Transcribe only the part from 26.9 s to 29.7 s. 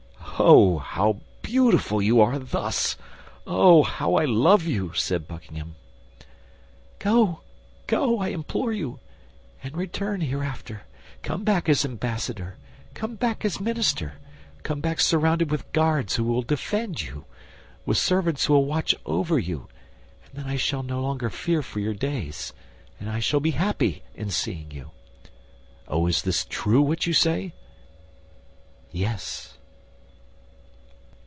you say?" "Yes."